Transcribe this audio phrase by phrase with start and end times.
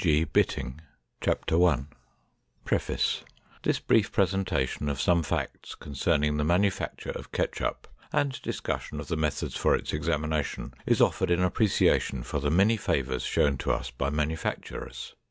[0.03, 0.79] MURPHEY BIVINS
[1.21, 1.35] CO.
[1.35, 3.25] PRESS 1915
[3.61, 9.15] This brief presentation of some facts concerning the manufacture of ketchup and discussion of the
[9.15, 13.91] methods for its examination is offered in appreciation for the many favors shown to us
[13.91, 15.13] by manufacturers.